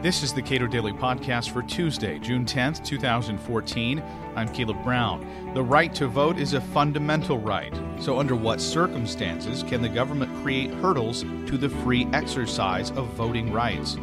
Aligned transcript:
This 0.00 0.22
is 0.22 0.32
the 0.32 0.42
Cato 0.42 0.68
Daily 0.68 0.92
Podcast 0.92 1.50
for 1.50 1.60
Tuesday, 1.60 2.20
June 2.20 2.44
10th, 2.44 2.84
2014. 2.84 4.00
I'm 4.36 4.48
Caleb 4.54 4.80
Brown. 4.84 5.52
The 5.54 5.62
right 5.64 5.92
to 5.96 6.06
vote 6.06 6.38
is 6.38 6.52
a 6.52 6.60
fundamental 6.60 7.36
right. 7.36 7.74
So, 7.98 8.20
under 8.20 8.36
what 8.36 8.60
circumstances 8.60 9.64
can 9.64 9.82
the 9.82 9.88
government 9.88 10.32
create 10.40 10.70
hurdles 10.74 11.22
to 11.22 11.58
the 11.58 11.68
free 11.68 12.06
exercise 12.12 12.92
of 12.92 13.08
voting 13.14 13.52
rights? 13.52 13.96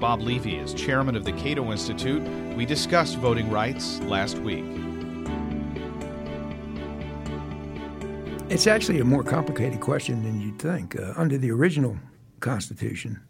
Bob 0.00 0.22
Levy 0.22 0.56
is 0.56 0.72
chairman 0.72 1.16
of 1.16 1.24
the 1.26 1.32
Cato 1.32 1.70
Institute. 1.70 2.22
We 2.56 2.64
discussed 2.64 3.18
voting 3.18 3.50
rights 3.50 4.00
last 4.04 4.38
week. 4.38 4.64
It's 8.48 8.66
actually 8.66 9.00
a 9.00 9.04
more 9.04 9.22
complicated 9.22 9.80
question 9.80 10.22
than 10.22 10.40
you'd 10.40 10.58
think. 10.58 10.98
Uh, 10.98 11.12
under 11.14 11.36
the 11.36 11.50
original 11.50 11.98
Constitution, 12.40 13.20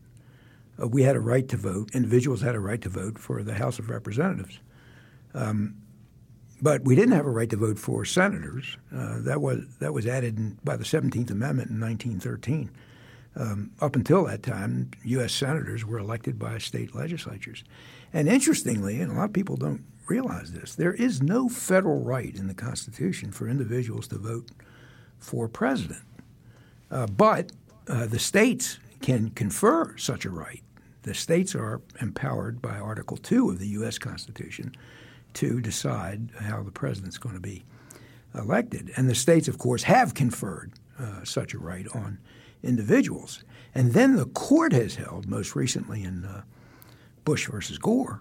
uh, 0.81 0.89
we 0.89 1.03
had 1.03 1.17
a 1.17 1.21
right 1.21 1.49
to 1.49 1.57
vote. 1.57 1.95
Individuals 1.95 2.41
had 2.41 2.55
a 2.55 2.61
right 2.61 2.81
to 2.83 2.89
vote 2.89 3.19
for 3.19 3.43
the 3.43 3.55
House 3.55 3.79
of 3.79 3.91
Representatives. 3.91 4.61
Um, 5.35 5.77
but 6.61 6.85
we 6.85 6.95
didn't 6.95 7.13
have 7.13 7.27
a 7.27 7.31
right 7.31 7.51
to 7.51 7.57
vote 7.57 7.79
for 7.79 8.05
senators. 8.05 8.77
Uh, 8.95 9.17
that 9.23 9.41
was 9.41 9.61
that 9.81 9.93
was 9.93 10.07
added 10.07 10.39
in, 10.39 10.59
by 10.63 10.77
the 10.77 10.85
17th 10.85 11.31
Amendment 11.31 11.71
in 11.71 11.81
1913. 11.81 12.71
Um, 13.35 13.71
up 13.81 13.97
until 13.97 14.25
that 14.27 14.43
time, 14.43 14.91
U.S. 15.05 15.33
senators 15.33 15.85
were 15.85 15.99
elected 15.99 16.39
by 16.39 16.59
state 16.59 16.95
legislatures. 16.95 17.65
And 18.13 18.29
interestingly, 18.29 19.01
and 19.01 19.11
a 19.11 19.15
lot 19.15 19.25
of 19.25 19.33
people 19.33 19.57
don't 19.57 19.85
realize 20.07 20.53
this, 20.53 20.75
there 20.75 20.93
is 20.93 21.23
no 21.23 21.49
federal 21.49 22.01
right 22.01 22.35
in 22.35 22.47
the 22.47 22.55
Constitution 22.55 23.33
for 23.33 23.49
individuals 23.49 24.07
to 24.09 24.19
vote 24.19 24.51
for 25.19 25.49
president. 25.49 26.03
Uh, 26.91 27.07
but 27.07 27.53
uh, 27.89 28.07
the 28.07 28.19
states 28.19 28.79
can 29.03 29.31
confer 29.31 29.97
such 29.97 30.25
a 30.25 30.31
right. 30.31 30.63
The 31.03 31.15
states 31.15 31.55
are 31.55 31.83
empowered 32.01 32.63
by 32.63 32.79
Article 32.79 33.17
2 33.17 33.51
of 33.51 33.59
the 33.59 33.69
U.S. 33.69 33.99
Constitution 33.99 34.75
to 35.35 35.61
decide 35.61 36.31
how 36.39 36.63
the 36.63 36.71
president's 36.71 37.19
going 37.19 37.35
to 37.35 37.41
be 37.41 37.65
elected. 38.35 38.93
And 38.97 39.09
the 39.09 39.15
states, 39.15 39.49
of 39.49 39.59
course, 39.59 39.83
have 39.83 40.15
conferred 40.15 40.73
uh, 40.99 41.25
such 41.25 41.55
a 41.55 41.59
right 41.59 41.87
on 41.95 42.19
individuals. 42.63 43.43
And 43.75 43.93
then 43.93 44.17
the 44.17 44.27
court 44.27 44.73
has 44.73 44.95
held, 44.95 45.27
most 45.27 45.57
recently 45.57 46.03
in 46.03 46.25
uh, 46.25 46.43
Bush 47.25 47.49
versus 47.49 47.79
Gore, 47.79 48.21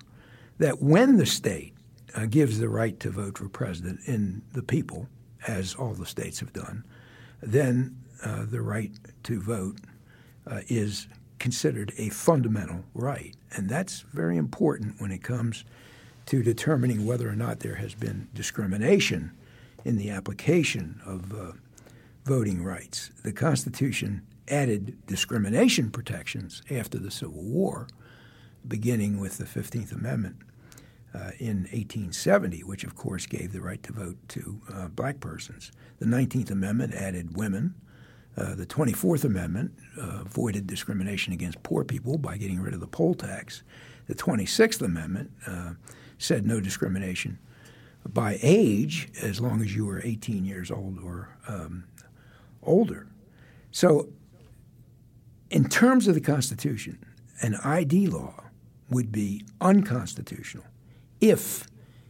that 0.57 0.81
when 0.81 1.17
the 1.17 1.25
state 1.25 1.73
uh, 2.15 2.25
gives 2.25 2.59
the 2.59 2.69
right 2.69 2.99
to 2.99 3.09
vote 3.09 3.37
for 3.37 3.49
president 3.49 3.99
in 4.05 4.41
the 4.53 4.63
people, 4.63 5.07
as 5.47 5.75
all 5.75 5.93
the 5.93 6.05
states 6.05 6.39
have 6.39 6.53
done, 6.53 6.83
then 7.41 7.95
uh, 8.23 8.45
the 8.45 8.61
right 8.61 8.91
to 9.23 9.41
vote 9.41 9.77
uh, 10.47 10.61
is 10.67 11.07
considered 11.39 11.93
a 11.97 12.09
fundamental 12.09 12.83
right. 12.93 13.35
And 13.55 13.69
that's 13.69 14.01
very 14.13 14.37
important 14.37 15.01
when 15.01 15.11
it 15.11 15.23
comes 15.23 15.65
to 16.27 16.43
determining 16.43 17.05
whether 17.05 17.27
or 17.27 17.35
not 17.35 17.59
there 17.59 17.75
has 17.75 17.95
been 17.95 18.29
discrimination 18.33 19.31
in 19.83 19.97
the 19.97 20.09
application 20.09 21.01
of 21.05 21.33
uh, 21.33 21.51
voting 22.25 22.63
rights. 22.63 23.11
The 23.23 23.33
Constitution 23.33 24.21
added 24.47 24.97
discrimination 25.07 25.89
protections 25.89 26.61
after 26.69 26.99
the 26.99 27.11
Civil 27.11 27.41
War, 27.41 27.87
beginning 28.67 29.19
with 29.19 29.37
the 29.37 29.45
15th 29.45 29.91
Amendment 29.91 30.37
uh, 31.13 31.31
in 31.39 31.63
1870, 31.71 32.63
which 32.63 32.83
of 32.83 32.95
course 32.95 33.25
gave 33.25 33.51
the 33.51 33.61
right 33.61 33.81
to 33.83 33.93
vote 33.93 34.17
to 34.29 34.61
uh, 34.73 34.87
black 34.89 35.19
persons. 35.19 35.71
The 35.99 36.05
19th 36.05 36.51
Amendment 36.51 36.93
added 36.93 37.35
women. 37.35 37.75
Uh, 38.37 38.55
the 38.55 38.65
24th 38.65 39.25
Amendment 39.25 39.73
uh, 39.99 40.21
avoided 40.21 40.65
discrimination 40.65 41.33
against 41.33 41.61
poor 41.63 41.83
people 41.83 42.17
by 42.17 42.37
getting 42.37 42.61
rid 42.61 42.73
of 42.73 42.79
the 42.79 42.87
poll 42.87 43.13
tax. 43.13 43.63
The 44.07 44.15
26th 44.15 44.81
Amendment 44.81 45.31
uh, 45.45 45.73
said 46.17 46.45
no 46.45 46.59
discrimination 46.61 47.39
by 48.07 48.39
age 48.41 49.09
as 49.21 49.39
long 49.39 49.61
as 49.61 49.75
you 49.75 49.85
were 49.85 50.01
18 50.03 50.45
years 50.45 50.71
old 50.71 50.99
or 51.03 51.29
um, 51.47 51.83
older. 52.63 53.07
So, 53.71 54.09
in 55.49 55.67
terms 55.67 56.07
of 56.07 56.15
the 56.15 56.21
Constitution, 56.21 57.03
an 57.41 57.55
ID 57.55 58.07
law 58.07 58.45
would 58.89 59.11
be 59.11 59.43
unconstitutional 59.59 60.65
if 61.19 61.67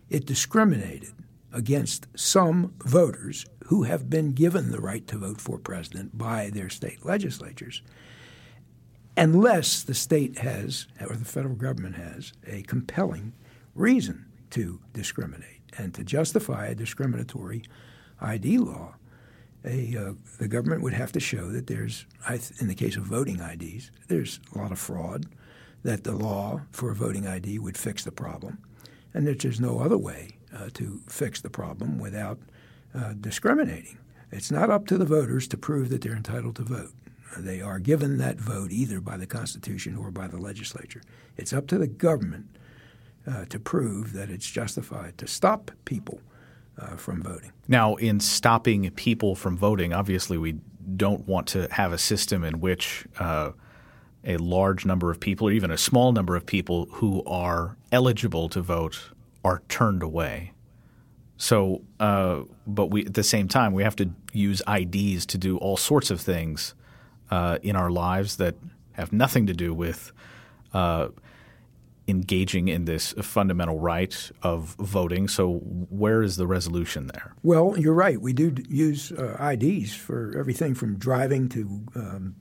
it 0.09 0.25
discriminated 0.25 1.13
against 1.53 2.07
some 2.15 2.73
voters 2.85 3.45
who 3.65 3.83
have 3.83 4.09
been 4.09 4.33
given 4.33 4.71
the 4.71 4.81
right 4.81 5.07
to 5.07 5.17
vote 5.17 5.39
for 5.39 5.57
president 5.57 6.17
by 6.17 6.49
their 6.49 6.69
state 6.69 7.05
legislatures, 7.05 7.81
unless 9.15 9.83
the 9.83 9.93
state 9.93 10.39
has, 10.39 10.87
or 10.99 11.15
the 11.15 11.25
federal 11.25 11.55
government 11.55 11.95
has, 11.95 12.33
a 12.45 12.63
compelling 12.63 13.33
reason 13.75 14.25
to 14.49 14.81
discriminate. 14.93 15.61
And 15.77 15.93
to 15.93 16.03
justify 16.03 16.67
a 16.67 16.75
discriminatory 16.75 17.63
ID 18.19 18.57
law, 18.57 18.95
a, 19.63 19.95
uh, 19.95 20.13
the 20.39 20.47
government 20.47 20.81
would 20.81 20.93
have 20.93 21.11
to 21.13 21.19
show 21.19 21.49
that 21.49 21.67
there's, 21.67 22.05
in 22.59 22.67
the 22.67 22.75
case 22.75 22.97
of 22.97 23.03
voting 23.03 23.39
IDs, 23.39 23.91
there's 24.07 24.39
a 24.53 24.57
lot 24.57 24.71
of 24.71 24.79
fraud, 24.79 25.27
that 25.83 26.03
the 26.03 26.11
law 26.11 26.61
for 26.71 26.91
a 26.91 26.95
voting 26.95 27.27
ID 27.27 27.59
would 27.59 27.77
fix 27.77 28.03
the 28.03 28.11
problem, 28.11 28.57
and 29.13 29.27
that 29.27 29.39
there's 29.39 29.59
no 29.59 29.79
other 29.79 29.97
way 29.97 30.29
uh, 30.55 30.69
to 30.73 31.01
fix 31.07 31.41
the 31.41 31.49
problem 31.49 31.99
without 31.99 32.39
uh, 32.93 33.13
discriminating. 33.19 33.97
It's 34.31 34.51
not 34.51 34.69
up 34.69 34.87
to 34.87 34.97
the 34.97 35.05
voters 35.05 35.47
to 35.49 35.57
prove 35.57 35.89
that 35.89 36.01
they're 36.01 36.15
entitled 36.15 36.55
to 36.57 36.63
vote. 36.63 36.93
They 37.37 37.61
are 37.61 37.79
given 37.79 38.17
that 38.17 38.37
vote 38.37 38.71
either 38.71 38.99
by 38.99 39.17
the 39.17 39.27
Constitution 39.27 39.95
or 39.95 40.11
by 40.11 40.27
the 40.27 40.37
legislature. 40.37 41.01
It's 41.37 41.53
up 41.53 41.67
to 41.67 41.77
the 41.77 41.87
government 41.87 42.57
uh, 43.25 43.45
to 43.45 43.59
prove 43.59 44.13
that 44.13 44.29
it's 44.29 44.49
justified 44.49 45.17
to 45.19 45.27
stop 45.27 45.71
people 45.85 46.19
uh, 46.77 46.95
from 46.95 47.21
voting. 47.21 47.51
Now, 47.67 47.95
in 47.95 48.19
stopping 48.19 48.89
people 48.91 49.35
from 49.35 49.57
voting, 49.57 49.93
obviously 49.93 50.37
we 50.37 50.55
don't 50.95 51.27
want 51.27 51.47
to 51.47 51.67
have 51.71 51.93
a 51.93 51.97
system 51.97 52.43
in 52.43 52.59
which 52.59 53.05
uh, 53.19 53.51
a 54.23 54.37
large 54.37 54.85
number 54.85 55.11
of 55.11 55.19
people, 55.19 55.47
or 55.47 55.51
even 55.51 55.71
a 55.71 55.77
small 55.77 56.11
number 56.11 56.35
of 56.35 56.45
people 56.45 56.87
who 56.93 57.23
are 57.25 57.77
eligible 57.91 58.49
to 58.49 58.61
vote, 58.61 59.11
are 59.43 59.61
turned 59.69 60.03
away. 60.03 60.53
So, 61.37 61.81
uh, 61.99 62.41
but 62.67 62.87
we 62.87 63.05
at 63.05 63.15
the 63.15 63.23
same 63.23 63.47
time 63.47 63.73
we 63.73 63.83
have 63.83 63.95
to 63.97 64.11
use 64.31 64.61
IDs 64.67 65.25
to 65.27 65.37
do 65.37 65.57
all 65.57 65.77
sorts 65.77 66.11
of 66.11 66.21
things 66.21 66.75
uh, 67.31 67.57
in 67.63 67.75
our 67.75 67.89
lives 67.89 68.37
that 68.37 68.55
have 68.93 69.11
nothing 69.11 69.47
to 69.47 69.53
do 69.53 69.73
with 69.73 70.11
uh, 70.73 71.07
engaging 72.07 72.67
in 72.67 72.85
this 72.85 73.13
fundamental 73.21 73.79
right 73.79 74.31
of 74.43 74.75
voting. 74.77 75.27
So, 75.27 75.55
where 75.89 76.21
is 76.21 76.35
the 76.35 76.45
resolution 76.45 77.07
there? 77.07 77.33
Well, 77.41 77.75
you're 77.77 77.93
right. 77.93 78.21
We 78.21 78.33
do 78.33 78.55
use 78.69 79.11
uh, 79.11 79.37
IDs 79.41 79.95
for 79.95 80.37
everything 80.37 80.75
from 80.75 80.97
driving 80.97 81.49
to 81.49 81.61
um, 81.95 82.35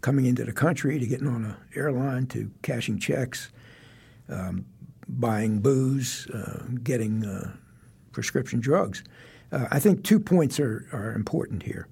coming 0.00 0.26
into 0.26 0.44
the 0.44 0.52
country 0.52 0.98
to 0.98 1.06
getting 1.06 1.28
on 1.28 1.44
an 1.44 1.56
airline 1.74 2.26
to 2.26 2.50
cashing 2.62 2.98
checks, 2.98 3.50
um, 4.28 4.66
buying 5.08 5.60
booze, 5.60 6.28
uh, 6.30 6.64
getting 6.82 7.24
uh, 7.24 7.52
prescription 8.12 8.60
drugs. 8.60 9.02
Uh, 9.52 9.66
I 9.70 9.78
think 9.78 10.02
two 10.02 10.18
points 10.18 10.58
are, 10.58 10.86
are 10.92 11.12
important 11.12 11.62
here. 11.62 11.88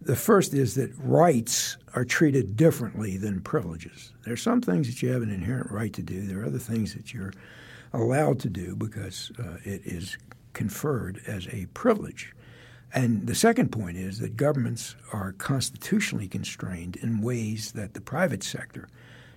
The 0.00 0.16
first 0.16 0.54
is 0.54 0.74
that 0.74 0.90
rights 0.98 1.76
are 1.94 2.04
treated 2.04 2.56
differently 2.56 3.16
than 3.16 3.40
privileges. 3.40 4.12
There 4.24 4.34
are 4.34 4.36
some 4.36 4.60
things 4.60 4.86
that 4.86 5.02
you 5.02 5.10
have 5.10 5.22
an 5.22 5.30
inherent 5.30 5.70
right 5.70 5.92
to 5.94 6.02
do. 6.02 6.22
There 6.22 6.40
are 6.40 6.46
other 6.46 6.58
things 6.58 6.94
that 6.94 7.12
you're 7.12 7.32
allowed 7.92 8.38
to 8.40 8.50
do 8.50 8.76
because 8.76 9.32
uh, 9.38 9.56
it 9.64 9.82
is 9.84 10.16
conferred 10.52 11.20
as 11.26 11.48
a 11.48 11.66
privilege. 11.74 12.34
And 12.94 13.26
the 13.26 13.34
second 13.34 13.70
point 13.70 13.96
is 13.96 14.18
that 14.20 14.36
governments 14.36 14.96
are 15.12 15.32
constitutionally 15.32 16.28
constrained 16.28 16.96
in 16.96 17.20
ways 17.20 17.72
that 17.72 17.94
the 17.94 18.00
private 18.00 18.42
sector 18.42 18.88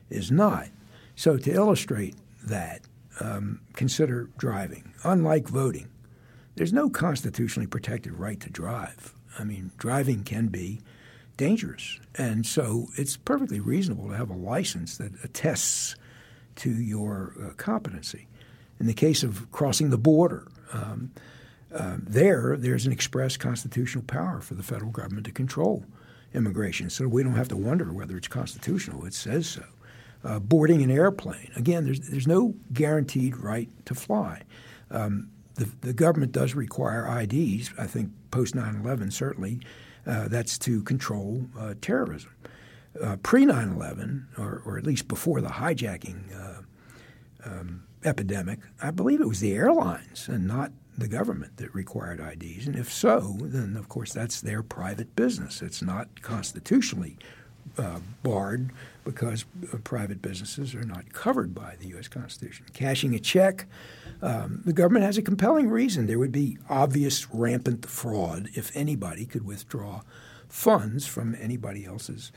is 0.09 0.31
not. 0.31 0.69
So, 1.15 1.37
to 1.37 1.51
illustrate 1.51 2.15
that, 2.43 2.81
um, 3.21 3.61
consider 3.73 4.29
driving. 4.37 4.93
Unlike 5.03 5.47
voting, 5.47 5.87
there's 6.55 6.73
no 6.73 6.89
constitutionally 6.89 7.67
protected 7.67 8.13
right 8.13 8.39
to 8.39 8.49
drive. 8.49 9.13
I 9.39 9.43
mean, 9.43 9.71
driving 9.77 10.23
can 10.23 10.47
be 10.47 10.81
dangerous. 11.37 11.99
And 12.15 12.45
so 12.45 12.87
it's 12.97 13.17
perfectly 13.17 13.59
reasonable 13.59 14.09
to 14.09 14.15
have 14.15 14.29
a 14.29 14.35
license 14.35 14.97
that 14.97 15.11
attests 15.23 15.95
to 16.57 16.69
your 16.69 17.33
uh, 17.41 17.53
competency. 17.53 18.27
In 18.79 18.87
the 18.87 18.93
case 18.93 19.23
of 19.23 19.49
crossing 19.51 19.89
the 19.89 19.97
border, 19.97 20.47
um, 20.73 21.11
uh, 21.73 21.97
there, 22.01 22.57
there's 22.57 22.85
an 22.85 22.91
express 22.91 23.37
constitutional 23.37 24.03
power 24.03 24.41
for 24.41 24.55
the 24.55 24.63
federal 24.63 24.91
government 24.91 25.25
to 25.27 25.31
control 25.31 25.85
immigration. 26.33 26.89
So 26.89 27.07
we 27.07 27.23
don't 27.23 27.35
have 27.35 27.47
to 27.49 27.57
wonder 27.57 27.93
whether 27.93 28.17
it's 28.17 28.27
constitutional. 28.27 29.05
It 29.05 29.13
says 29.13 29.47
so. 29.47 29.63
Uh, 30.23 30.39
boarding 30.39 30.83
an 30.83 30.91
airplane, 30.91 31.49
again, 31.55 31.85
there's, 31.85 31.99
there's 32.01 32.27
no 32.27 32.53
guaranteed 32.73 33.35
right 33.37 33.69
to 33.85 33.95
fly. 33.95 34.41
Um, 34.91 35.29
the, 35.55 35.69
the 35.81 35.93
government 35.93 36.31
does 36.31 36.53
require 36.53 37.07
IDs, 37.21 37.71
I 37.77 37.87
think 37.87 38.11
post 38.29 38.55
9 38.55 38.81
11 38.83 39.11
certainly. 39.11 39.59
Uh, 40.05 40.27
that's 40.27 40.57
to 40.57 40.81
control 40.83 41.45
uh, 41.59 41.75
terrorism. 41.79 42.31
Uh, 42.99 43.15
Pre 43.17 43.45
9 43.45 43.69
11, 43.69 44.27
or, 44.37 44.77
at 44.77 44.85
least 44.85 45.07
before 45.07 45.41
the 45.41 45.47
hijacking 45.47 46.23
uh, 46.35 46.61
um, 47.45 47.83
epidemic, 48.03 48.59
I 48.81 48.91
believe 48.91 49.21
it 49.21 49.27
was 49.27 49.39
the 49.39 49.53
airlines 49.53 50.27
and 50.27 50.47
not 50.47 50.71
the 50.97 51.07
government 51.07 51.57
that 51.57 51.73
required 51.73 52.19
IDs. 52.19 52.67
And 52.67 52.75
if 52.75 52.91
so, 52.91 53.37
then 53.39 53.77
of 53.77 53.89
course 53.89 54.11
that's 54.11 54.41
their 54.41 54.63
private 54.63 55.15
business. 55.15 55.61
It's 55.61 55.81
not 55.81 56.21
constitutionally 56.21 57.17
uh, 57.77 57.99
barred 58.23 58.71
because 59.03 59.45
uh, 59.73 59.77
private 59.83 60.21
businesses 60.21 60.75
are 60.75 60.83
not 60.83 61.11
covered 61.13 61.55
by 61.55 61.75
the 61.79 61.87
U.S. 61.89 62.07
Constitution. 62.07 62.65
Cashing 62.73 63.15
a 63.15 63.19
check, 63.19 63.65
um, 64.21 64.61
the 64.65 64.73
government 64.73 65.05
has 65.05 65.17
a 65.17 65.21
compelling 65.21 65.69
reason. 65.69 66.07
There 66.07 66.19
would 66.19 66.31
be 66.31 66.57
obvious 66.69 67.29
rampant 67.31 67.85
fraud 67.87 68.49
if 68.53 68.75
anybody 68.75 69.25
could 69.25 69.45
withdraw 69.45 70.01
funds 70.47 71.07
from 71.07 71.35
anybody 71.39 71.85
else's 71.85 72.31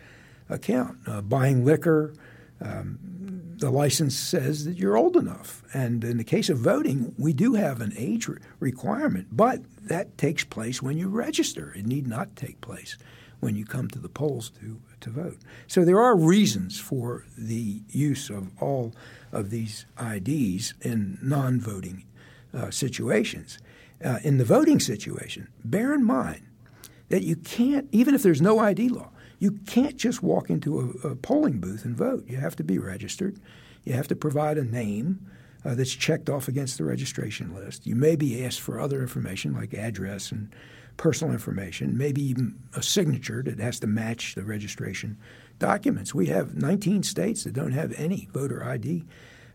account. 0.49 0.99
Uh, 1.07 1.21
buying 1.21 1.65
liquor, 1.65 2.15
um, 2.61 2.99
the 3.59 3.71
license 3.71 4.17
says 4.17 4.65
that 4.65 4.77
you're 4.77 4.97
old 4.97 5.17
enough. 5.17 5.63
And 5.75 6.03
in 6.05 6.17
the 6.17 6.25
case 6.25 6.49
of 6.49 6.59
voting, 6.59 7.15
we 7.19 7.33
do 7.33 7.55
have 7.55 7.81
an 7.81 7.93
age 7.97 8.29
re- 8.29 8.39
requirement, 8.61 9.29
but 9.33 9.61
that 9.83 10.17
takes 10.17 10.45
place 10.45 10.81
when 10.81 10.97
you 10.97 11.09
register. 11.09 11.73
It 11.77 11.87
need 11.87 12.07
not 12.07 12.37
take 12.37 12.61
place 12.61 12.97
when 13.41 13.57
you 13.57 13.65
come 13.65 13.89
to 13.89 13.99
the 13.99 14.09
polls 14.09 14.51
to, 14.61 14.81
to 15.01 15.11
vote. 15.11 15.39
So 15.67 15.85
there 15.85 16.01
are 16.01 16.17
reasons 16.17 16.79
for 16.79 17.25
the 17.37 17.83
use 17.89 18.31
of 18.31 18.51
all 18.61 18.95
of 19.33 19.51
these 19.51 19.87
IDs 20.01 20.75
in 20.81 21.19
non 21.23 21.61
voting 21.61 22.05
uh, 22.53 22.71
situations. 22.71 23.59
Uh, 24.05 24.19
in 24.23 24.39
the 24.39 24.45
voting 24.45 24.81
situation, 24.81 25.49
bear 25.65 25.95
in 25.95 26.05
mind 26.05 26.43
that 27.09 27.23
you 27.23 27.37
can't, 27.37 27.89
even 27.93 28.15
if 28.15 28.23
there's 28.23 28.43
no 28.43 28.59
ID 28.59 28.89
law, 28.89 29.11
you 29.39 29.53
can't 29.67 29.97
just 29.97 30.23
walk 30.23 30.51
into 30.51 30.99
a, 31.05 31.09
a 31.09 31.17
polling 31.17 31.61
booth 31.61 31.85
and 31.85 31.97
vote. 31.97 32.25
You 32.27 32.37
have 32.37 32.57
to 32.57 32.65
be 32.65 32.79
registered. 32.79 33.39
You 33.85 33.93
have 33.93 34.09
to 34.09 34.17
provide 34.17 34.59
a 34.59 34.65
name 34.65 35.27
uh, 35.65 35.75
that's 35.75 35.95
checked 35.95 36.29
off 36.29 36.49
against 36.49 36.79
the 36.79 36.85
registration 36.85 37.55
list. 37.55 37.87
You 37.87 37.95
may 37.95 38.17
be 38.17 38.45
asked 38.45 38.61
for 38.61 38.79
other 38.79 39.01
information 39.01 39.55
like 39.55 39.75
address 39.75 40.31
and 40.31 40.55
personal 40.97 41.33
information, 41.33 41.97
maybe 41.97 42.23
even 42.23 42.59
a 42.75 42.83
signature 42.83 43.43
that 43.43 43.59
has 43.59 43.81
to 43.81 43.87
match 43.87 44.35
the 44.35 44.45
registration 44.45 45.19
documents. 45.59 46.15
We 46.15 46.27
have 46.27 46.55
19 46.55 47.03
states 47.03 47.45
that 47.45 47.53
don't 47.53 47.73
have 47.73 47.93
any 47.97 48.29
voter 48.33 48.65
ID 48.65 49.05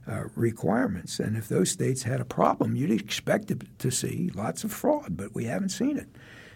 uh, 0.07 0.24
requirements. 0.36 1.19
And 1.19 1.38
if 1.38 1.47
those 1.47 1.69
states 1.69 2.03
had 2.03 2.19
a 2.19 2.25
problem, 2.25 2.75
you'd 2.75 2.91
expect 2.91 3.53
to, 3.80 3.91
see 3.91 4.31
lots 4.33 4.63
of 4.63 4.71
fraud, 4.71 5.15
but 5.15 5.36
we 5.36 5.45
haven't 5.45 5.69
seen 5.69 5.97
it. 5.97 6.07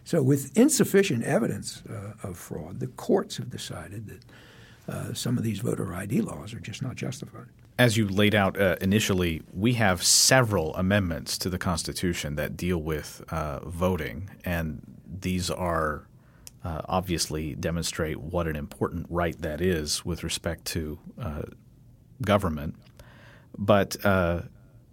So, 0.06 0.22
with 0.22 0.58
insufficient 0.58 1.24
evidence 1.24 1.82
uh, 1.90 2.14
of 2.28 2.38
fraud, 2.38 2.80
the 2.80 2.88
courts 2.88 3.38
have 3.38 3.50
decided 3.50 4.08
that 4.08 4.94
uh, 4.94 5.14
some 5.14 5.38
of 5.38 5.44
these 5.44 5.60
voter 5.60 5.94
ID 5.94 6.22
laws 6.22 6.54
are 6.54 6.60
just 6.60 6.82
not 6.82 6.96
justified. 6.96 7.48
As 7.78 7.98
you 7.98 8.08
laid 8.08 8.36
out 8.36 8.60
uh, 8.60 8.76
initially, 8.82 9.42
we 9.52 9.74
have 9.74 10.04
several 10.04 10.76
amendments 10.76 11.38
to 11.40 11.50
the 11.50 11.58
Constitution 11.58 12.36
that 12.36 12.56
deal 12.56 12.78
with 12.78 13.24
uh, 13.30 13.60
voting, 13.68 14.30
and 14.46 14.82
these 15.06 15.50
are 15.50 16.08
uh, 16.64 16.82
obviously 16.86 17.56
demonstrate 17.56 18.20
what 18.20 18.48
an 18.48 18.56
important 18.56 19.08
right 19.10 19.40
that 19.42 19.60
is 19.60 20.06
with 20.06 20.24
respect 20.24 20.66
to 20.66 21.00
uh, 21.20 21.44
government. 22.22 22.76
But 23.58 23.98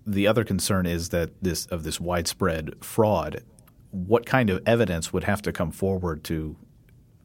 the 0.07 0.27
other 0.27 0.45
concern 0.45 0.87
is 0.87 1.11
that 1.11 1.31
this 1.43 1.67
of 1.67 1.85
this 1.85 2.01
widespread 2.01 2.83
fraud 2.83 3.43
what 3.91 4.27
kind 4.27 4.51
of 4.51 4.63
evidence 4.67 5.13
would 5.13 5.25
have 5.25 5.43
to 5.43 5.53
come 5.53 5.71
forward 5.71 6.25
to 6.25 6.57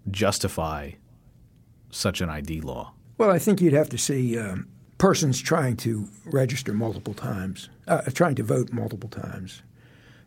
justify 0.09 0.91
such 1.89 2.21
an 2.21 2.29
ID 2.29 2.61
law? 2.61 2.93
Well, 3.17 3.29
I 3.29 3.39
think 3.39 3.61
you'd 3.61 3.73
have 3.73 3.89
to 3.89 3.97
see 3.97 4.37
um, 4.37 4.67
persons 4.97 5.41
trying 5.41 5.77
to 5.77 6.07
register 6.25 6.73
multiple 6.73 7.13
times, 7.13 7.69
uh, 7.87 8.01
trying 8.13 8.35
to 8.35 8.43
vote 8.43 8.71
multiple 8.71 9.09
times. 9.09 9.61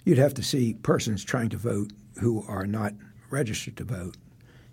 You'd 0.04 0.18
have 0.18 0.34
to 0.34 0.42
see 0.42 0.74
persons 0.74 1.24
trying 1.24 1.48
to 1.50 1.56
vote 1.56 1.92
who 2.20 2.44
are 2.48 2.66
not 2.66 2.92
registered 3.30 3.76
to 3.78 3.84
vote. 3.84 4.16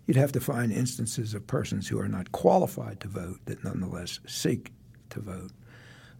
You'd 0.05 0.17
have 0.17 0.31
to 0.33 0.39
find 0.39 0.71
instances 0.71 1.33
of 1.33 1.47
persons 1.47 1.87
who 1.87 1.99
are 1.99 2.07
not 2.07 2.31
qualified 2.31 2.99
to 3.01 3.07
vote 3.07 3.39
that 3.45 3.63
nonetheless 3.63 4.19
seek 4.27 4.71
to 5.09 5.19
vote. 5.19 5.51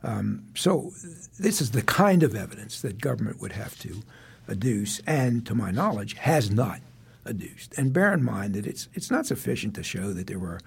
Um, 0.04 0.46
so, 0.56 0.92
this 1.40 1.62
is 1.62 1.72
the 1.72 1.82
kind 1.82 2.24
of 2.24 2.36
evidence 2.36 2.82
that 2.82 3.02
government 3.02 3.42
would 3.42 3.54
have 3.54 3.78
to 3.80 4.04
adduce, 4.48 5.02
and 5.08 5.46
to 5.48 5.56
my 5.56 5.72
knowledge, 5.72 6.14
has 6.14 6.52
not 6.52 6.80
adduced. 7.26 7.76
And 7.78 7.92
bear 7.92 8.14
in 8.14 8.24
mind 8.24 8.54
that 8.54 8.68
it's 8.68 8.88
it's 8.94 9.10
not 9.10 9.26
sufficient 9.26 9.74
to 9.76 9.84
show 9.84 10.14
that 10.14 10.28
there 10.28 10.40
were 10.40 10.60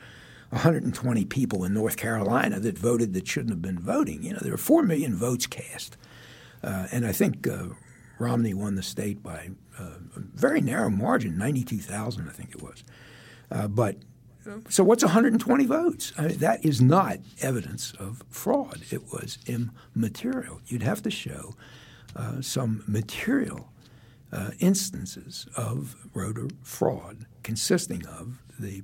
120 0.50 1.24
people 1.26 1.64
in 1.64 1.74
North 1.74 1.96
Carolina 1.96 2.58
that 2.60 2.78
voted 2.78 3.12
that 3.14 3.28
shouldn't 3.28 3.50
have 3.50 3.62
been 3.62 3.78
voting. 3.78 4.22
You 4.22 4.32
know, 4.32 4.38
there 4.40 4.52
were 4.52 4.56
four 4.58 4.82
million 4.82 5.14
votes 5.14 5.46
cast, 5.46 5.96
uh, 6.62 6.86
and 6.90 7.06
I 7.06 7.12
think 7.12 7.46
uh, 7.46 7.68
Romney 8.18 8.54
won 8.54 8.74
the 8.74 8.82
state 8.82 9.22
by 9.22 9.50
uh, 9.78 9.98
a 10.16 10.20
very 10.34 10.60
narrow 10.60 10.90
margin, 10.90 11.36
92,000, 11.36 12.28
I 12.28 12.32
think 12.32 12.50
it 12.50 12.62
was. 12.62 12.82
Uh, 13.50 13.68
but 13.68 13.96
so 14.68 14.82
what's 14.82 15.04
120 15.04 15.66
votes? 15.66 16.12
I 16.16 16.28
mean, 16.28 16.38
that 16.38 16.64
is 16.64 16.80
not 16.80 17.18
evidence 17.40 17.92
of 17.98 18.22
fraud. 18.30 18.82
It 18.90 19.12
was 19.12 19.38
immaterial. 19.46 20.60
You'd 20.66 20.82
have 20.82 21.02
to 21.02 21.10
show 21.10 21.54
uh, 22.16 22.40
some 22.40 22.82
material 22.86 23.70
uh, 24.32 24.50
instances 24.58 25.46
of 25.56 25.96
voter 26.14 26.48
fraud 26.62 27.26
consisting 27.42 28.06
of 28.06 28.38
the 28.58 28.82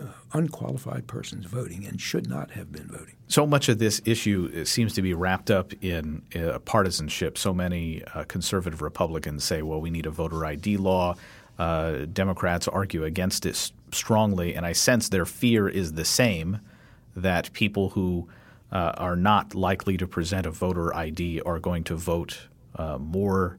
uh, 0.00 0.06
unqualified 0.32 1.06
persons 1.06 1.46
voting 1.46 1.86
and 1.86 2.00
should 2.00 2.28
not 2.28 2.50
have 2.52 2.72
been 2.72 2.86
voting. 2.88 3.14
So 3.28 3.46
much 3.46 3.68
of 3.68 3.78
this 3.78 4.00
issue 4.04 4.64
seems 4.64 4.94
to 4.94 5.02
be 5.02 5.14
wrapped 5.14 5.50
up 5.50 5.72
in 5.82 6.22
uh, 6.34 6.58
partisanship. 6.60 7.38
So 7.38 7.52
many 7.52 8.02
uh, 8.14 8.24
conservative 8.24 8.82
Republicans 8.82 9.44
say, 9.44 9.62
well, 9.62 9.80
we 9.80 9.90
need 9.90 10.06
a 10.06 10.10
voter 10.10 10.44
ID 10.44 10.76
law. 10.76 11.14
Uh, 11.58 12.06
Democrats 12.12 12.68
argue 12.68 13.04
against 13.04 13.44
it 13.44 13.72
strongly, 13.90 14.54
and 14.54 14.64
I 14.64 14.72
sense 14.72 15.08
their 15.08 15.26
fear 15.26 15.68
is 15.68 15.94
the 15.94 16.04
same 16.04 16.60
that 17.16 17.52
people 17.52 17.90
who 17.90 18.28
uh, 18.70 18.92
are 18.96 19.16
not 19.16 19.54
likely 19.54 19.96
to 19.96 20.06
present 20.06 20.46
a 20.46 20.50
voter 20.50 20.94
ID 20.94 21.40
are 21.40 21.58
going 21.58 21.84
to 21.84 21.96
vote 21.96 22.48
more 23.00 23.58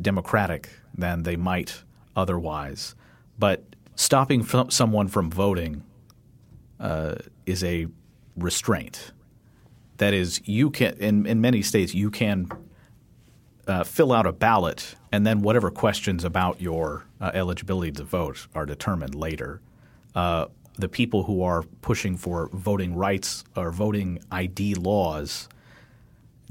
democratic 0.00 0.70
than 0.96 1.22
they 1.22 1.36
might 1.36 1.82
otherwise. 2.16 2.94
But 3.38 3.64
stopping 3.98 4.42
f- 4.42 4.70
someone 4.70 5.08
from 5.08 5.28
voting 5.28 5.82
uh, 6.78 7.16
is 7.44 7.64
a 7.64 7.88
restraint. 8.36 9.12
That 9.96 10.14
is, 10.14 10.40
you 10.46 10.70
can 10.70 10.94
in, 10.94 11.26
in 11.26 11.40
many 11.40 11.62
states 11.62 11.94
you 11.94 12.10
can 12.10 12.48
uh, 13.66 13.82
fill 13.82 14.12
out 14.12 14.24
a 14.24 14.32
ballot, 14.32 14.94
and 15.10 15.26
then 15.26 15.42
whatever 15.42 15.70
questions 15.70 16.24
about 16.24 16.60
your 16.60 17.06
uh, 17.20 17.32
eligibility 17.34 17.90
to 17.92 18.04
vote 18.04 18.46
are 18.54 18.64
determined 18.64 19.16
later. 19.16 19.60
Uh, 20.14 20.46
the 20.76 20.88
people 20.88 21.24
who 21.24 21.42
are 21.42 21.64
pushing 21.82 22.16
for 22.16 22.48
voting 22.52 22.94
rights 22.94 23.42
or 23.56 23.72
voting 23.72 24.20
ID 24.30 24.76
laws 24.76 25.48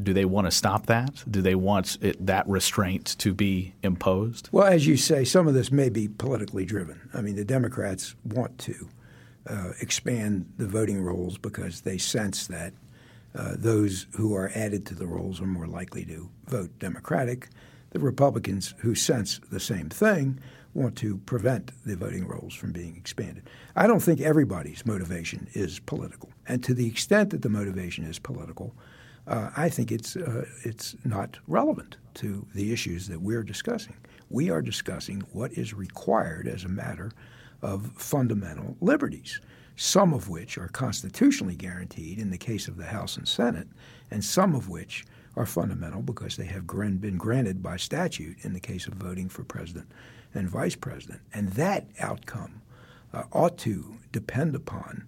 do 0.02 0.14
they 0.14 0.26
want 0.26 0.46
to 0.46 0.52
stop 0.52 0.86
that? 0.88 1.24
Do 1.30 1.42
they 1.42 1.56
want 1.56 1.98
it, 2.02 2.24
that 2.26 2.48
restraint 2.48 3.16
to 3.20 3.34
be 3.34 3.74
imposed? 3.84 4.50
Well, 4.52 4.68
as 4.68 4.86
you 4.86 4.98
say, 4.98 5.24
some 5.24 5.48
of 5.48 5.54
this 5.54 5.72
may 5.72 5.90
be 5.90 6.08
politically 6.08 6.66
driven. 6.66 7.10
I 7.14 7.22
mean, 7.22 7.36
the 7.36 7.46
Democrats 7.46 8.16
want 8.24 8.58
to 8.60 8.90
uh, 9.50 9.72
expand 9.80 10.52
the 10.58 10.68
voting 10.68 11.02
rolls 11.02 11.38
because 11.38 11.82
they 11.82 11.98
sense 11.98 12.48
that 12.48 12.74
uh, 13.36 13.54
those 13.58 14.08
who 14.16 14.36
are 14.36 14.52
added 14.56 14.86
to 14.88 14.96
the 14.96 15.08
rolls 15.08 15.42
are 15.42 15.48
more 15.48 15.68
likely 15.68 16.06
to 16.06 16.30
vote 16.48 16.78
Democratic. 16.80 17.50
The 17.92 18.00
Republicans, 18.00 18.74
who 18.80 18.96
sense 18.96 19.40
the 19.52 19.60
same 19.60 19.90
thing, 19.90 20.40
want 20.74 20.96
to 20.98 21.18
prevent 21.20 21.72
the 21.86 21.96
voting 21.96 22.28
rolls 22.28 22.54
from 22.54 22.72
being 22.72 22.96
expanded. 22.96 23.44
I 23.76 23.88
don't 23.88 24.00
think 24.00 24.22
everybody's 24.22 24.86
motivation 24.86 25.48
is 25.54 25.80
political. 25.80 26.30
And 26.48 26.64
to 26.64 26.74
the 26.74 26.88
extent 26.88 27.32
that 27.32 27.42
the 27.42 27.50
motivation 27.50 28.06
is 28.06 28.20
political, 28.20 28.76
uh, 29.28 29.50
I 29.56 29.70
think 29.70 29.92
it's 29.92 30.16
uh, 30.16 30.46
it's 30.64 30.96
not 31.04 31.38
relevant 31.48 31.98
to 32.16 32.46
the 32.56 32.72
issues 32.72 33.08
that 33.08 33.22
we're 33.22 33.44
discussing. 33.44 33.96
We 34.30 34.50
are 34.50 34.62
discussing 34.62 35.22
what 35.32 35.52
is 35.54 35.74
required 35.74 36.48
as 36.48 36.64
a 36.64 36.70
matter 36.70 37.12
of 37.62 37.92
fundamental 37.96 38.78
liberties, 38.82 39.42
some 39.76 40.14
of 40.14 40.30
which 40.30 40.58
are 40.58 40.70
constitutionally 40.70 41.56
guaranteed 41.56 42.20
in 42.20 42.30
the 42.30 42.38
case 42.38 42.68
of 42.68 42.78
the 42.78 42.86
House 42.86 43.18
and 43.18 43.28
Senate, 43.28 43.68
and 44.12 44.24
some 44.24 44.56
of 44.56 44.70
which 44.70 45.06
are 45.36 45.46
fundamental 45.46 46.02
because 46.02 46.36
they 46.36 46.46
have 46.46 46.66
been 46.66 47.18
granted 47.18 47.62
by 47.62 47.78
statute 47.78 48.38
in 48.42 48.54
the 48.54 48.60
case 48.60 48.88
of 48.88 48.94
voting 48.94 49.30
for 49.30 49.44
president 49.44 49.88
and 50.34 50.50
vice 50.50 50.76
president. 50.76 51.22
And 51.34 51.50
that 51.54 51.88
outcome 52.00 52.62
uh, 53.14 53.24
ought 53.32 53.58
to 53.60 53.98
depend 54.12 54.56
upon 54.56 55.06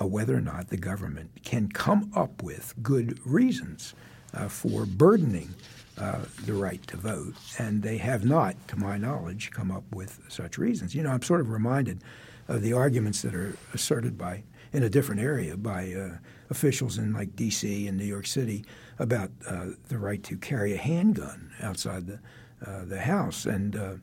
uh, 0.00 0.06
whether 0.06 0.36
or 0.36 0.40
not 0.40 0.68
the 0.68 0.76
government 0.76 1.30
can 1.44 1.68
come 1.68 2.10
up 2.14 2.42
with 2.42 2.74
good 2.82 3.18
reasons 3.24 3.94
uh, 4.32 4.48
for 4.48 4.84
burdening 4.84 5.54
uh, 5.98 6.20
the 6.44 6.52
right 6.52 6.84
to 6.88 6.96
vote. 6.96 7.34
And 7.58 7.82
they 7.82 7.98
have 7.98 8.24
not, 8.24 8.56
to 8.68 8.76
my 8.76 8.96
knowledge, 8.98 9.50
come 9.52 9.70
up 9.70 9.84
with 9.92 10.20
such 10.28 10.58
reasons. 10.58 10.94
You 10.94 11.02
know, 11.02 11.10
I'm 11.10 11.22
sort 11.22 11.40
of 11.40 11.50
reminded 11.50 12.02
of 12.48 12.62
the 12.62 12.72
arguments 12.72 13.22
that 13.22 13.34
are 13.34 13.56
asserted 13.72 14.18
by 14.18 14.42
in 14.72 14.82
a 14.82 14.90
different 14.90 15.20
area 15.20 15.56
by 15.56 15.92
uh, 15.92 16.16
officials 16.50 16.98
in 16.98 17.12
like 17.12 17.36
D.C. 17.36 17.86
and 17.86 17.96
New 17.96 18.04
York 18.04 18.26
City 18.26 18.64
about 18.98 19.30
uh, 19.48 19.66
the 19.88 19.98
right 19.98 20.22
to 20.24 20.36
carry 20.36 20.74
a 20.74 20.78
handgun 20.78 21.52
outside 21.62 22.06
the 22.06 22.18
uh, 22.66 22.84
the 22.84 23.00
house 23.00 23.46
and. 23.46 24.00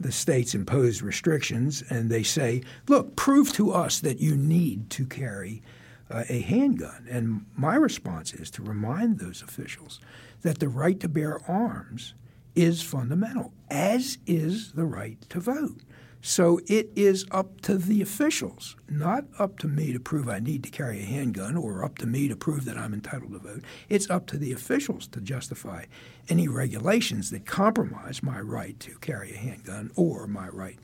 The 0.00 0.12
states 0.12 0.54
impose 0.54 1.02
restrictions 1.02 1.82
and 1.90 2.10
they 2.10 2.22
say, 2.22 2.62
look, 2.88 3.16
prove 3.16 3.52
to 3.54 3.72
us 3.72 4.00
that 4.00 4.20
you 4.20 4.36
need 4.36 4.90
to 4.90 5.06
carry 5.06 5.62
uh, 6.10 6.24
a 6.28 6.40
handgun. 6.40 7.06
And 7.10 7.46
my 7.56 7.74
response 7.74 8.32
is 8.32 8.50
to 8.52 8.62
remind 8.62 9.18
those 9.18 9.42
officials 9.42 10.00
that 10.42 10.58
the 10.58 10.68
right 10.68 10.98
to 11.00 11.08
bear 11.08 11.40
arms 11.50 12.14
is 12.54 12.82
fundamental, 12.82 13.52
as 13.70 14.18
is 14.26 14.72
the 14.72 14.84
right 14.84 15.20
to 15.28 15.40
vote. 15.40 15.82
So 16.20 16.60
it 16.66 16.90
is 16.96 17.24
up 17.30 17.60
to 17.62 17.76
the 17.76 18.02
officials, 18.02 18.76
not 18.88 19.24
up 19.38 19.58
to 19.60 19.68
me 19.68 19.92
to 19.92 20.00
prove 20.00 20.28
I 20.28 20.40
need 20.40 20.64
to 20.64 20.70
carry 20.70 21.00
a 21.00 21.06
handgun 21.06 21.56
or 21.56 21.84
up 21.84 21.98
to 21.98 22.06
me 22.06 22.26
to 22.28 22.36
prove 22.36 22.64
that 22.64 22.76
I'm 22.76 22.92
entitled 22.92 23.32
to 23.32 23.38
vote. 23.38 23.62
It's 23.88 24.10
up 24.10 24.26
to 24.28 24.36
the 24.36 24.52
officials 24.52 25.06
to 25.08 25.20
justify 25.20 25.84
any 26.28 26.48
regulations 26.48 27.30
that 27.30 27.46
compromise 27.46 28.22
my 28.22 28.40
right 28.40 28.78
to 28.80 28.98
carry 28.98 29.32
a 29.32 29.38
handgun 29.38 29.92
or 29.94 30.26
my 30.26 30.48
right 30.48 30.78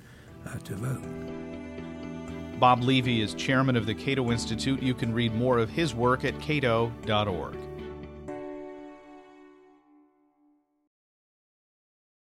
uh, 0.46 0.58
to 0.58 0.74
vote. 0.76 2.60
Bob 2.60 2.82
Levy 2.82 3.20
is 3.20 3.34
chairman 3.34 3.76
of 3.76 3.86
the 3.86 3.94
Cato 3.94 4.30
Institute. 4.30 4.80
You 4.80 4.94
can 4.94 5.12
read 5.12 5.34
more 5.34 5.58
of 5.58 5.68
his 5.68 5.94
work 5.94 6.24
at 6.24 6.38
cato.org. 6.40 7.56